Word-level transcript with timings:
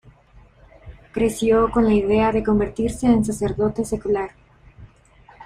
Creció 1.11 1.69
con 1.69 1.85
la 1.85 1.93
idea 1.93 2.31
de 2.31 2.43
convertirse 2.43 3.05
en 3.05 3.23
sacerdote 3.23 3.85
secular. 3.85 4.31